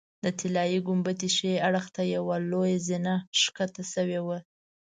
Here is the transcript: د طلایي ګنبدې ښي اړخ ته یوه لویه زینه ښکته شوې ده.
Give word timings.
د 0.23 0.25
طلایي 0.39 0.79
ګنبدې 0.87 1.29
ښي 1.35 1.53
اړخ 1.67 1.85
ته 1.95 2.01
یوه 2.15 2.35
لویه 2.51 2.79
زینه 2.87 3.15
ښکته 3.39 3.83
شوې 3.93 4.19
ده. 4.27 4.37